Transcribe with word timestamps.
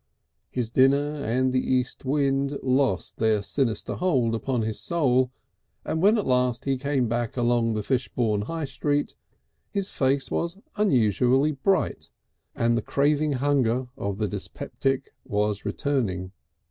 His 0.49 0.71
dinner 0.71 1.23
and 1.23 1.53
the 1.53 1.61
east 1.63 2.05
wind 2.05 2.57
lost 2.63 3.17
their 3.17 3.43
sinister 3.43 3.93
hold 3.93 4.33
upon 4.33 4.63
his 4.63 4.79
soul, 4.79 5.29
and 5.85 6.01
when 6.01 6.17
at 6.17 6.25
last 6.25 6.65
he 6.65 6.75
came 6.75 7.07
back 7.07 7.37
along 7.37 7.73
the 7.73 7.83
Fishbourne 7.83 8.41
High 8.47 8.65
Street, 8.65 9.13
his 9.69 9.91
face 9.91 10.31
was 10.31 10.57
unusually 10.75 11.51
bright 11.51 12.09
and 12.55 12.75
the 12.75 12.81
craving 12.81 13.33
hunger 13.33 13.89
of 13.95 14.17
the 14.17 14.27
dyspeptic 14.27 15.13
was 15.23 15.65
returning. 15.65 16.31